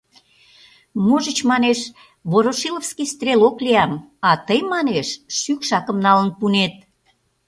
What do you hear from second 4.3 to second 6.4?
тый, манеш, шӱкшакым налын